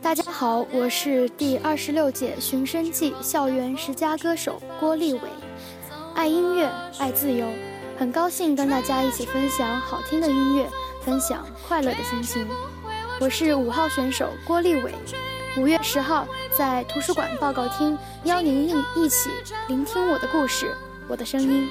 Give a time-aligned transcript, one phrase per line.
[0.00, 5.20] 大家好，我是第二十六届寻声记校园十佳歌手郭立伟。
[6.14, 7.46] 爱音乐，爱自由，
[7.98, 10.66] 很高兴跟大家一起分享好听的音乐，
[11.04, 12.46] 分享快乐的心情。
[13.20, 14.94] 我是五号选手郭立伟，
[15.58, 16.26] 五月十号
[16.56, 19.30] 在图书馆报告厅邀您一一起
[19.68, 20.74] 聆听我的故事，
[21.08, 21.68] 我的声音。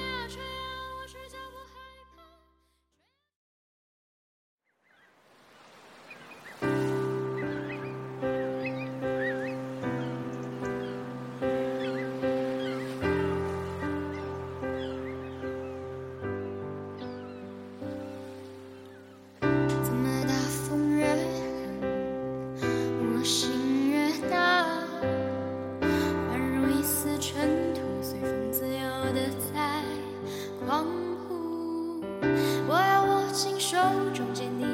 [33.62, 33.78] 手
[34.12, 34.66] 中坚定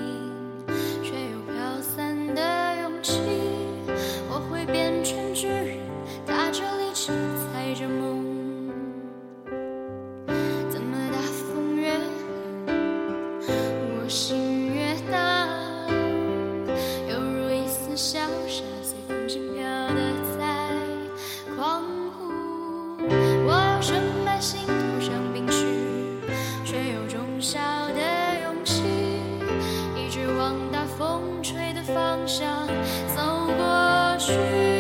[1.03, 3.21] 却又飘散的勇气。
[4.31, 5.77] 我会变成巨人
[6.27, 7.13] 踏着力气
[7.53, 8.25] 踩着梦。
[10.71, 12.09] 怎么大风越狠
[14.01, 15.47] 我心越大
[17.11, 20.01] 犹如一丝消沙随风轻飘的
[20.39, 20.67] 在
[21.55, 23.03] 狂舞
[23.47, 24.88] 我要深埋心
[34.29, 34.78] 去。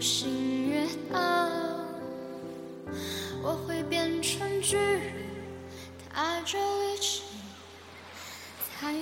[0.00, 1.48] 心越大，
[3.42, 5.00] 我会变成巨人，
[6.14, 7.22] 踏着力气，
[8.78, 8.94] 踩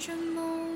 [0.00, 0.73] 着梦。